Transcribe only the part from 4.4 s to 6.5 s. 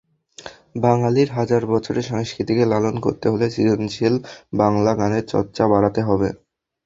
বাংলা গানের চর্চা বাড়াতে হবে।